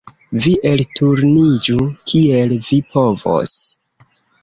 [0.45, 3.57] Vi elturniĝu kiel vi povos.